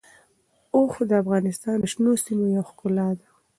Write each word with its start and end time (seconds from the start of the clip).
اوښ 0.75 0.93
د 1.09 1.11
افغانستان 1.23 1.75
د 1.79 1.85
شنو 1.91 2.13
سیمو 2.25 2.45
یوه 2.55 2.63
ښکلا 2.69 3.07
ده. 3.19 3.27